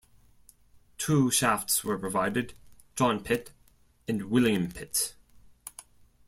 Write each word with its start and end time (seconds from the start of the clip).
Two 0.97 1.29
shafts 1.29 1.83
were 1.83 1.95
provided: 1.99 2.55
John 2.95 3.19
Pit 3.23 3.51
and 4.07 4.31
William 4.31 4.71
Pit. 4.71 5.13